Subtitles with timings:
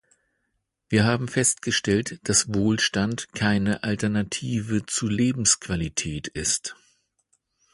[0.89, 6.75] Wir haben festgestellt, dass Wohlstand keine Alternative zu Lebensqualität ist.